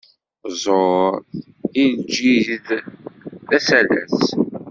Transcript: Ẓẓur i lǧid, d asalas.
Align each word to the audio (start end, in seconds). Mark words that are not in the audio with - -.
Ẓẓur 0.61 1.13
i 1.83 1.83
lǧid, 1.99 2.65
d 3.49 3.51
asalas. 3.57 4.17